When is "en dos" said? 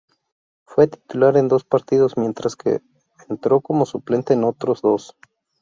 1.37-1.63